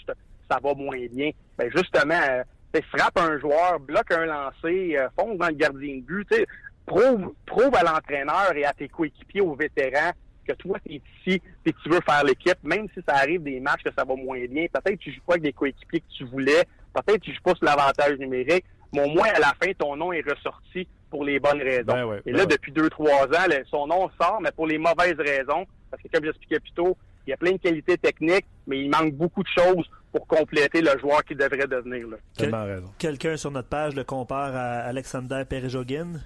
[0.49, 1.31] ça va moins bien.
[1.59, 5.97] Ben justement, euh, tu frappe un joueur, bloque un lancer, euh, fonce dans le gardien
[5.97, 6.29] de but.
[6.31, 6.47] tu
[6.87, 10.13] Prouve, prouve à l'entraîneur et à tes coéquipiers, aux vétérans,
[10.45, 13.43] que toi, tu es ici et que tu veux faire l'équipe, même si ça arrive
[13.43, 14.67] des matchs que ça va moins bien.
[14.73, 16.65] Peut-être que tu joues pas avec des coéquipiers que tu voulais.
[16.93, 18.65] Peut-être que tu joues pas sur l'avantage numérique.
[18.93, 21.85] Mais au moins, à la fin, ton nom est ressorti pour les bonnes raisons.
[21.87, 22.47] Ben ouais, et ben là, ouais.
[22.47, 25.67] depuis deux, trois ans, son nom sort, mais pour les mauvaises raisons.
[25.91, 28.91] Parce que, comme j'expliquais plus tôt, il y a plein de qualités techniques, mais il
[28.91, 32.07] manque beaucoup de choses pour compléter le joueur qui devrait devenir.
[32.09, 32.17] Là.
[32.37, 32.91] Tellement raison.
[32.99, 36.21] Quelqu'un sur notre page le compare à Alexander Perejogin.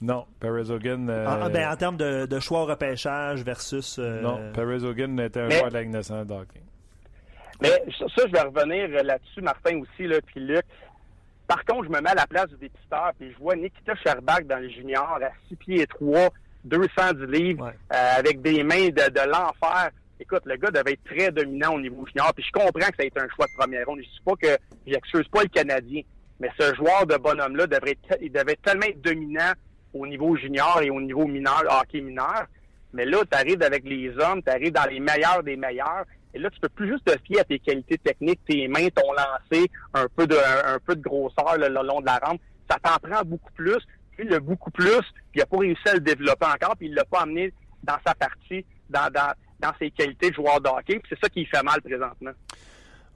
[0.00, 1.08] Non, Perez Hogan.
[1.08, 3.98] euh, En, ben, en termes de, de choix au repêchage versus.
[3.98, 6.60] euh, non, Perez Hogan était un Mais- joueur de la Ligue nationale de hockey.
[7.62, 10.64] Mais ça, ça, je vais revenir là-dessus, Martin aussi, là, puis Luc.
[11.46, 14.46] Par contre, je me mets à la place du dépisteur, puis je vois Nikita Sherbak
[14.46, 16.28] dans les juniors à 6 pieds 3,
[16.64, 17.72] 210 livres, Ouais.
[17.94, 19.90] euh, avec des mains de, de l'enfer.
[20.20, 23.02] Écoute, le gars devait être très dominant au niveau junior, puis je comprends que ça
[23.02, 24.00] a été un choix de première ronde.
[24.00, 26.02] Je dis pas que j'excuse pas le Canadien,
[26.40, 29.52] mais ce joueur de bonhomme-là devrait être, il devait tellement être dominant
[30.00, 32.46] au niveau junior et au niveau mineur, hockey mineur.
[32.92, 36.04] Mais là, tu arrives avec les hommes, tu arrives dans les meilleurs des meilleurs.
[36.34, 39.12] Et là, tu peux plus juste te fier à tes qualités techniques, tes mains, ton
[39.12, 42.40] lancer, un peu de, un, peu de grosseur le long de la rampe.
[42.70, 43.78] Ça t'en prend beaucoup plus.
[44.16, 46.94] Puis le beaucoup plus, puis il n'a pas réussi à le développer encore, puis il
[46.94, 51.00] l'a pas amené dans sa partie, dans, dans, dans ses qualités de joueur de hockey.
[51.08, 52.32] C'est ça qui fait mal présentement.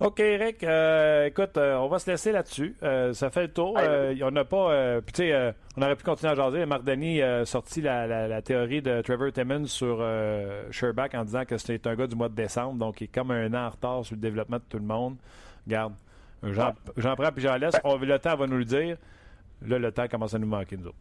[0.00, 0.64] OK, Eric.
[0.64, 2.74] euh, écoute, euh, on va se laisser là-dessus.
[2.82, 3.74] Euh, ça fait le tour.
[3.74, 5.00] Ouais, Euh, on n'a pas.
[5.02, 6.64] tu sais, on aurait pu continuer à jaser.
[6.64, 10.02] Marc Denis a sorti la, la- la théorie de Trevor Timmons sur
[10.70, 13.30] Sherbach en disant que c'est un gars du mois de décembre, donc il est comme
[13.30, 15.16] un an en retard sur le développement de tout le monde.
[15.68, 15.92] Garde,
[16.42, 17.76] j'en j'en prends puis j'en laisse.
[17.84, 18.96] On, le temps va nous le dire.
[19.66, 20.96] Là, le temps commence à nous manquer, nous autres.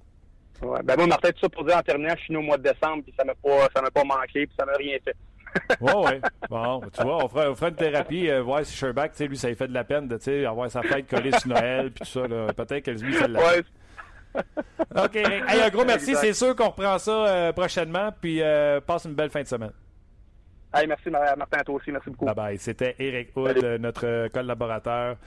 [0.61, 0.79] Ouais.
[0.83, 2.63] Ben moi, Martin, tout ça pour dire en terminant, je suis né au mois de
[2.63, 5.15] décembre, puis ça m'a pas, ça m'a pas manqué, puis ça m'a rien fait.
[5.81, 6.11] Oui, oui.
[6.49, 9.27] Bon, tu vois, on fera, on fera une thérapie, euh, voir si Sherbach, tu sais,
[9.27, 11.49] lui, ça lui fait de la peine de, tu sais, avoir sa fête collée sur
[11.49, 12.53] Noël, puis tout ça.
[12.53, 13.63] Peut-être que lui, ça l'a Ouais.
[14.95, 15.15] OK.
[15.15, 16.15] Hey, un gros merci.
[16.15, 18.11] C'est sûr qu'on reprend ça euh, prochainement.
[18.21, 19.71] Puis euh, passe une belle fin de semaine.
[20.71, 22.25] Hey, merci Martin, à toi aussi, merci beaucoup.
[22.25, 22.57] Bye bye.
[22.59, 25.17] C'était Eric Hood, notre collaborateur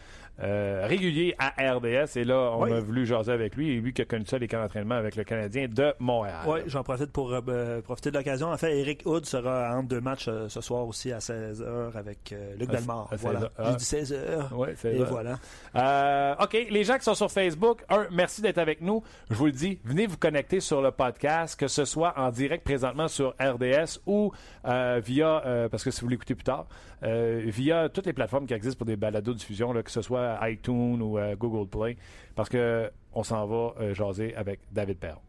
[0.43, 2.17] euh, régulier à RDS.
[2.17, 2.73] Et là, on Oui.
[2.73, 3.71] a voulu jaser avec lui.
[3.71, 6.41] Et lui qui a connu ça, les camps d'entraînement avec le Canadien de Montréal.
[6.47, 8.49] Oui, j'en profite pour euh, profiter de l'occasion.
[8.51, 12.33] En fait, Eric Hood sera entre deux matchs euh, ce soir aussi à 16h avec
[12.33, 13.41] euh, Luc À- à Voilà.
[13.41, 13.51] 16 heures.
[13.67, 14.55] J'ai dit 16h.
[14.55, 15.39] Ouais, c'est Et voilà.
[15.77, 19.03] Euh, OK, les gens qui sont sur Facebook, un, merci d'être avec nous.
[19.31, 22.65] Je vous le dis, venez vous connecter sur le podcast, que ce soit en direct
[22.65, 24.33] présentement sur RDS ou
[24.67, 26.67] euh, via, euh, parce que si vous l'écoutez plus tard,
[27.05, 30.32] euh, via toutes les plateformes qui existent pour des balados diffusion, là, que ce soit
[30.43, 31.97] iTunes ou Google Play,
[32.35, 35.21] parce que on s'en va euh, jaser avec David Perron.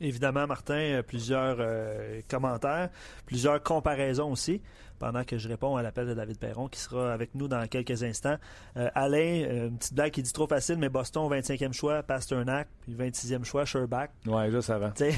[0.00, 2.90] Évidemment, Martin, euh, plusieurs euh, commentaires,
[3.26, 4.62] plusieurs comparaisons aussi,
[5.00, 8.04] pendant que je réponds à l'appel de David Perron, qui sera avec nous dans quelques
[8.04, 8.36] instants.
[8.76, 12.68] Euh, Alain, euh, une petite blague qui dit trop facile, mais Boston, 25e choix, Pasternak,
[12.82, 14.10] puis 26e choix, Sherbach.
[14.26, 14.92] Ouais, juste avant.
[15.00, 15.10] Euh,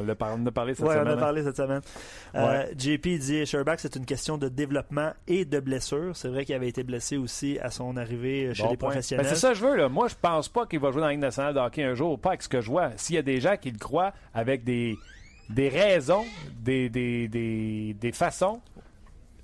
[0.00, 1.08] on, l'a par- on en a parlé cette ouais, on semaine.
[1.08, 1.16] a hein?
[1.16, 1.82] parlé cette semaine.
[2.34, 2.74] Euh, Ouais.
[2.76, 6.16] JP dit Sherbach, c'est une question de développement et de blessure.
[6.16, 8.88] C'est vrai qu'il avait été blessé aussi à son arrivée chez Bon les point.
[8.88, 9.26] professionnels.
[9.26, 9.76] Ben, c'est ça que je veux.
[9.76, 9.88] Là.
[9.88, 12.18] Moi, je pense pas qu'il va jouer dans la Ligue nationale de hockey un jour,
[12.18, 12.90] pas avec ce que je vois.
[12.96, 14.96] S'il y a des gens qui le croient avec des,
[15.50, 16.24] des raisons,
[16.60, 18.60] des, des, des, des façons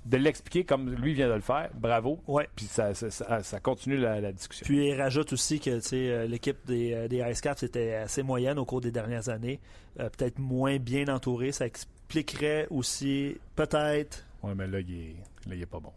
[0.07, 2.19] de l'expliquer comme lui vient de le faire, bravo.
[2.27, 2.47] Ouais.
[2.55, 4.63] Puis ça, ça, ça- ça continue la, la discussion.
[4.65, 8.57] Puis il rajoute aussi que euh, l'équipe des, euh, des Ice Caps était assez moyenne
[8.57, 9.59] au cours des dernières années,
[9.99, 11.51] Euh, peut-être moins bien entourée.
[11.51, 14.23] Ça expliquerait aussi peut-être.
[14.43, 15.15] Oui, mais là, il est,
[15.49, 15.91] là, il est pas bon.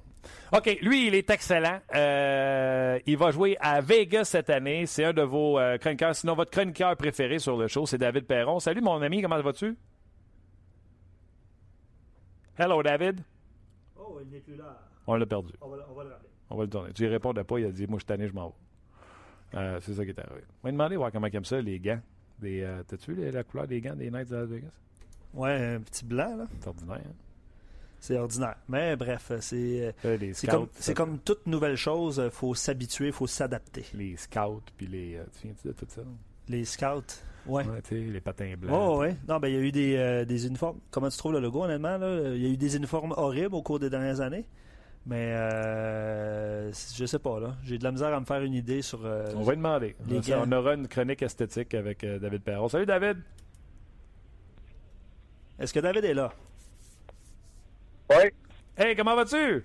[0.53, 1.81] OK, lui, il est excellent.
[1.95, 4.87] Euh, il va jouer à Vegas cette année.
[4.87, 6.15] C'est un de vos euh, chroniqueurs.
[6.17, 8.59] Sinon, votre chroniqueur préféré sur le show, c'est David Perron.
[8.59, 9.77] Salut, mon ami, comment vas-tu?
[12.59, 13.21] Hello, David.
[14.13, 14.79] Oh, il n'est plus là.
[15.07, 15.53] On l'a perdu.
[15.61, 16.29] On va, le rappeler.
[16.51, 16.93] On va le tourner.
[16.93, 18.55] Tu lui répondais pas, il a dit Moi, je suis tanné, je m'en vais.
[19.59, 20.43] Euh, c'est ça qui est arrivé.
[20.63, 22.01] On va lui demander voir comment il aime ça, les gants.
[22.39, 24.71] Des, euh, T'as-tu les- la couleur des gants des Knights de Las Vegas?
[25.35, 26.47] Ouais, un petit blanc, là.
[26.61, 26.97] C'est ordinaire.
[27.07, 27.13] hein?
[27.99, 28.57] C'est ordinaire.
[28.69, 29.95] Mais bref, c'est.
[30.05, 33.85] Les C'est comme, comme toute nouvelle chose, il faut s'habituer, il faut s'adapter.
[33.95, 35.17] les scouts, puis les.
[35.17, 36.03] euh, tu viens-tu de tout ça?
[36.49, 37.03] Les scouts,
[37.47, 37.67] ouais.
[37.67, 38.75] Ouais, tu sais, les patins blancs.
[38.75, 39.17] Oh, ouais.
[39.29, 40.79] Non, ben, il y a eu des, euh, des uniformes.
[40.91, 41.99] Comment tu trouves le logo, honnêtement?
[41.99, 42.33] Là?
[42.35, 44.47] Il y a eu des uniformes horribles au cours des dernières années.
[45.07, 47.57] Mais, euh, je sais pas, là.
[47.65, 49.01] J'ai de la misère à me faire une idée sur.
[49.05, 49.97] euh, On va demander.
[50.09, 52.69] Les on aura une chronique esthétique avec euh, David Perron.
[52.69, 53.17] Salut, David.
[55.59, 56.33] Est-ce que David est là?
[58.11, 58.31] Oui,
[58.77, 59.65] Hey, comment vas-tu?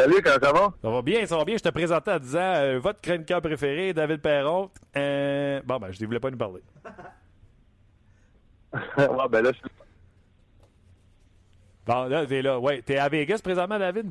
[0.00, 0.72] Salut, comment ça va?
[0.82, 1.58] Ça va bien, ça va bien.
[1.58, 4.70] Je te présentais en disant euh, votre chroniqueur préféré, David Perron.
[4.96, 6.62] Euh, bon, ben, je ne voulais pas nous parler.
[8.96, 9.68] ouais, ben là, je suis.
[11.84, 12.58] Bon, là, t'es là.
[12.58, 14.10] Ouais, t'es à Vegas présentement, David?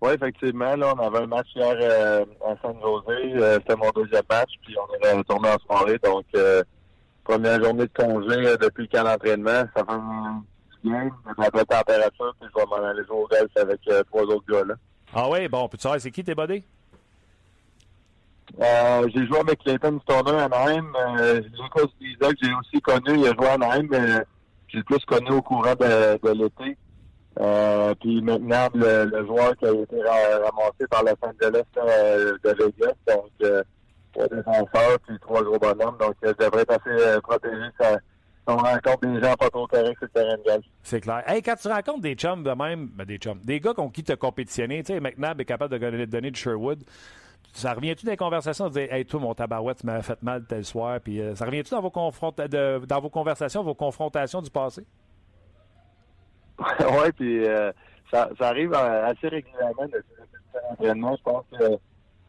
[0.00, 0.74] Oui, effectivement.
[0.74, 3.34] Là, on avait un match hier euh, à San José.
[3.34, 5.98] Euh, C'était mon deuxième match, puis on est retourné en soirée.
[6.02, 6.24] Donc,
[7.24, 9.64] première journée de congé depuis le camp d'entraînement.
[9.76, 10.55] Ça fait
[10.90, 14.22] de la bonne température, puis je vais m'en aller jouer au golf avec euh, trois
[14.22, 14.64] autres gars.
[14.64, 14.74] là.
[15.14, 16.64] Ah oui, bon, peux-tu savoir c'est qui tes buddies?
[18.60, 20.92] Euh, j'ai joué avec Clayton Stoner à Anaheim.
[21.18, 24.24] Euh, Lucas Lisa, que j'ai aussi connu, il a joué à Anaheim, mais
[24.68, 26.76] j'ai le plus connu au courant de, de l'été.
[27.38, 32.38] Euh, puis maintenant, le, le joueur qui a été ra- ramassé par Los Angeles euh,
[32.42, 33.62] de Vegas, donc euh,
[34.14, 35.98] trois défenseurs puis trois gros bonhommes.
[35.98, 37.98] Donc, euh, je devrais être assez protégé ça, si
[38.46, 40.64] on rencontre des gens pas trop corrects sur le terrain de golf.
[40.82, 41.22] C'est clair.
[41.26, 44.04] Hey, quand tu rencontres des chums de même, ben des chums, des gars contre qui
[44.04, 46.84] tu as compétitionné, tu sais, McNabb est capable de donner, de Sherwood.
[47.52, 50.64] Ça revient-tu des conversations de dire, hey, toi, mon tabarouette, tu m'as fait mal tel
[50.64, 54.84] soir, puis euh, ça revient-tu dans vos de- dans vos conversations, vos confrontations du passé?
[56.58, 57.72] oui, puis euh,
[58.10, 60.02] ça, ça arrive euh, assez régulièrement de.
[60.80, 61.78] Je pense que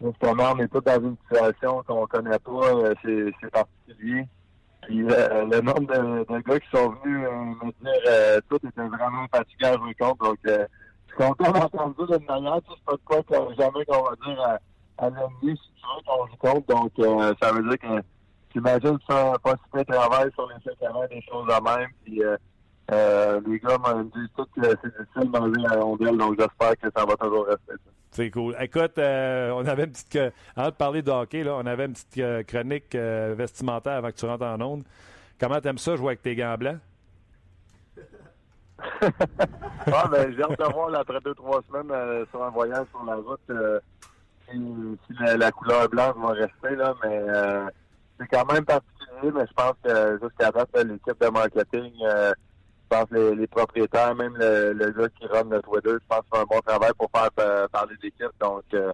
[0.01, 2.51] justement, on est tous dans une situation qu'on connaît pas.
[2.51, 2.93] euh,
[3.41, 4.27] c'est particulier.
[4.88, 7.32] Puis euh, le nombre de, de gars qui sont venus euh,
[7.65, 10.23] me dire euh, tout était vraiment fatigué à jouer contre.
[10.23, 10.65] Donc euh,
[11.08, 12.62] je suis content d'entendre ça d'une manière.
[12.63, 15.82] Tu sais, C'est pas de quoi jamais qu'on va dire à, à l'ennemi si tu
[15.84, 16.67] veux qu'on contre.
[16.67, 18.02] Donc euh, ça veut dire que
[18.54, 21.89] j'imagine que ça un pas super travail sur les séquences, des choses à même.
[22.06, 22.21] Puis
[22.91, 26.78] euh, les gars me disent tous que c'est difficile de manger la rondelle, donc j'espère
[26.78, 27.73] que ça va toujours rester.
[28.12, 28.56] C'est cool.
[28.60, 30.17] Écoute, euh, on avait une petite.
[30.56, 34.10] avant de parler de hockey, là, on avait une petite euh, chronique euh, vestimentaire avant
[34.10, 34.84] que tu rentres en onde.
[35.39, 36.80] Comment t'aimes ça jouer avec tes gants blancs?
[39.89, 42.86] Ah, ben, j'ai hâte de voir là, après deux, trois semaines euh, sur un voyage
[42.91, 43.39] sur la route
[44.50, 44.58] si,
[45.08, 47.65] si la, la couleur blanche va rester, là, mais euh,
[48.19, 51.93] c'est quand même particulier, mais je pense que jusqu'à date, l'équipe de marketing,
[52.89, 56.08] je pense que les, les propriétaires, même le, le gars qui run le Twitter, je
[56.08, 58.91] pense qu'il fait un bon travail pour faire euh, parler d'équipe, donc euh,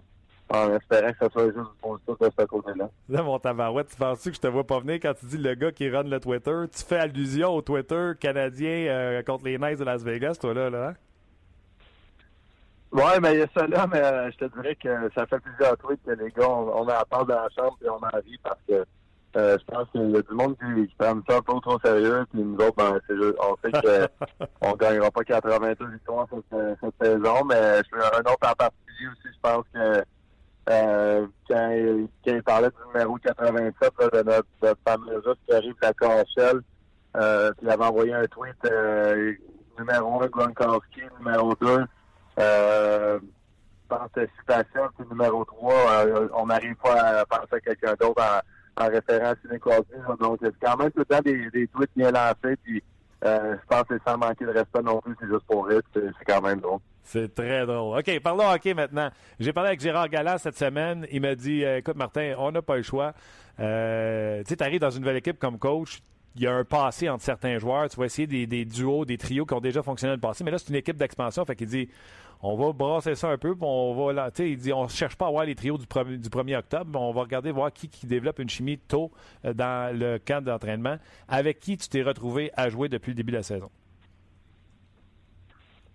[0.50, 2.88] en espérant que ce soit juste du positif de ce côté-là.
[3.08, 5.54] Là, mon tabarouette, tu penses-tu que je te vois pas venir quand tu dis le
[5.54, 6.64] gars qui run le Twitter?
[6.76, 10.70] Tu fais allusion au Twitter canadien euh, contre les Knights de Las Vegas, toi, là,
[10.70, 10.88] là?
[10.88, 10.94] hein?
[12.92, 15.76] Ouais, mais il y a ça là, mais je te dirais que ça fait plusieurs
[15.78, 18.38] tweets que les gars, on, on en parle dans la chambre et on en rit
[18.42, 18.84] parce que
[19.36, 21.78] euh, je pense qu'il y a du monde qui, qui prend ça un peu trop
[21.84, 24.08] sérieux, puis nous autres, ben, c'est juste, on sait que
[24.60, 29.08] on gagnera pas 82 victoires cette, euh, cette saison, mais je un autre en particulier
[29.12, 30.04] aussi, je pense que
[30.70, 35.36] euh, quand, il- quand il parlait du numéro 87 là, de notre, notre fameux russe
[35.46, 35.92] qui arrive de la
[37.16, 39.32] euh, puis il avait envoyé un tweet euh,
[39.78, 41.84] numéro 1 Gronkowski, numéro 2
[42.38, 43.18] euh,
[44.40, 48.40] citation, puis numéro 3, euh, on n'arrive pas à penser à quelqu'un d'autre en,
[48.76, 49.92] en référence à Crosby.
[49.92, 50.16] là.
[50.20, 52.82] Donc, c'est quand même tout le temps des, tweets bien lancés, puis
[53.24, 56.24] euh, je pense que sans manquer de respect non plus, c'est juste pour rire, c'est
[56.26, 56.80] quand même drôle.
[57.04, 57.98] C'est très drôle.
[57.98, 59.10] OK, parlons hockey maintenant.
[59.38, 61.06] J'ai parlé avec Gérard Galland cette semaine.
[61.12, 63.12] Il m'a dit euh, Écoute, Martin, on n'a pas le choix.
[63.60, 66.00] Euh, tu sais, tu arrives dans une nouvelle équipe comme coach.
[66.36, 67.88] Il y a un passé entre certains joueurs.
[67.88, 70.42] Tu vas essayer des, duos, des trios qui ont déjà fonctionné dans le passé.
[70.42, 71.44] Mais là, c'est une équipe d'expansion.
[71.44, 71.88] Fait qu'il dit
[72.42, 73.54] on va brasser ça un peu.
[73.60, 76.28] On va là, il dit on cherche pas à voir les trios du, premier- du
[76.28, 77.00] 1er octobre.
[77.00, 79.12] On va regarder voir qui, qui développe une chimie tôt
[79.44, 80.96] euh, dans le camp d'entraînement.
[81.28, 83.70] Avec qui tu t'es retrouvé à jouer depuis le début de la saison?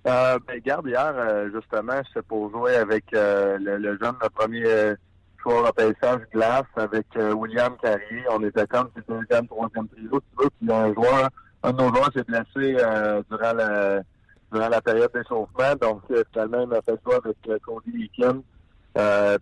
[0.08, 4.30] Euh, ben, garde, hier, euh, justement, j'étais pour jouer avec euh, le, le jeune, le
[4.30, 4.95] premier
[5.43, 8.23] joueur à paysage glace, avec euh, William Carrier.
[8.30, 10.49] On était comme c'était deuxième, troisième trio, tu veux.
[10.60, 11.30] Puis un joueur,
[11.63, 15.75] un de nos joueurs s'est blessé euh, durant la période d'échauffement.
[15.82, 18.41] Donc, euh, finalement, il m'a fait jouer avec Cody Eakin,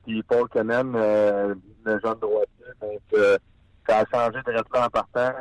[0.06, 1.56] puis Paul euh,
[1.86, 2.66] le jeune droitier.
[2.82, 3.40] Donc,
[3.88, 5.32] ça a changé de rester en partant.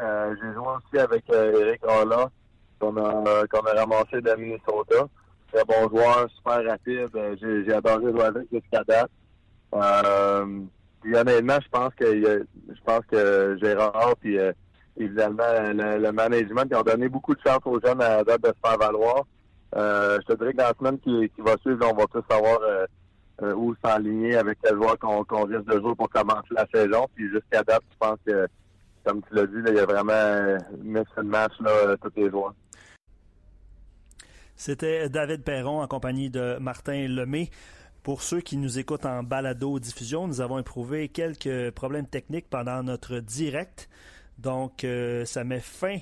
[0.40, 2.30] J'ai joué aussi avec Eric Holla,
[2.78, 5.06] qu'on a, qu'on a ramassé de Minnesota.
[5.52, 7.08] Très bon joueur, super rapide.
[7.40, 9.10] J'ai, j'ai adoré jouer avec jusqu'à date.
[9.82, 10.60] Euh,
[11.04, 14.52] honnêtement, je pense que je pense que Gérard puis euh,
[14.96, 18.68] évidemment le, management ils ont donné beaucoup de chance aux jeunes à date de se
[18.68, 19.24] faire valoir.
[19.74, 22.24] Euh, je te dirais que dans la semaine qui, qui va suivre, on va tous
[22.28, 22.58] savoir
[23.42, 27.06] où s'enligner avec quel joueur qu'on, risque de jouer pour commencer la saison.
[27.14, 28.48] Puis jusqu'à date, je pense que,
[29.04, 32.54] comme tu l'as dit, il y a vraiment euh, le match là, tous les joueurs.
[34.56, 37.50] C'était David Perron en compagnie de Martin Lemay.
[38.06, 43.18] Pour ceux qui nous écoutent en balado-diffusion, nous avons éprouvé quelques problèmes techniques pendant notre
[43.18, 43.88] direct.
[44.38, 45.98] Donc, euh, ça met fin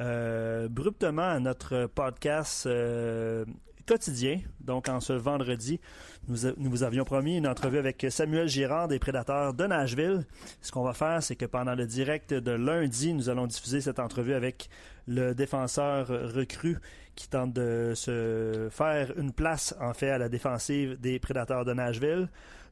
[0.00, 3.44] euh, abruptement à notre podcast euh,
[3.86, 4.40] quotidien.
[4.60, 5.80] Donc, en ce vendredi,
[6.28, 10.24] nous, vous avions promis une entrevue avec Samuel Girard des Prédateurs de Nashville.
[10.60, 13.98] Ce qu'on va faire, c'est que pendant le direct de lundi, nous allons diffuser cette
[13.98, 14.68] entrevue avec
[15.06, 16.78] le défenseur recru
[17.14, 21.72] qui tente de se faire une place, en fait, à la défensive des Prédateurs de
[21.72, 22.28] Nashville.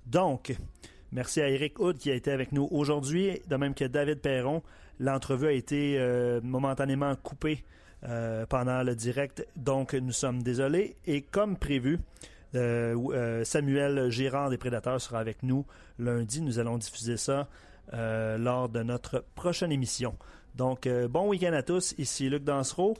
[0.06, 0.56] Donc,
[1.12, 4.62] merci à Eric Hood qui a été avec nous aujourd'hui, de même que David Perron.
[4.98, 7.64] L'entrevue a été euh, momentanément coupée
[8.04, 10.96] euh, pendant le direct, donc nous sommes désolés.
[11.06, 12.00] Et comme prévu,
[12.54, 15.64] euh, Samuel Girard des Prédateurs sera avec nous
[15.98, 16.40] lundi.
[16.42, 17.48] Nous allons diffuser ça
[17.92, 20.16] lors de notre prochaine émission.
[20.54, 21.94] Donc, bon week-end à tous.
[21.98, 22.94] Ici Luc Dansereau.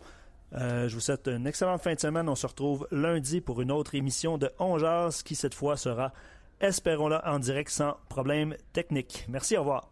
[0.53, 2.29] je vous souhaite une excellente fin de semaine.
[2.29, 4.77] On se retrouve lundi pour une autre émission de On
[5.25, 6.13] qui cette fois sera,
[6.61, 9.25] espérons-le, en direct sans problème technique.
[9.29, 9.92] Merci, au revoir.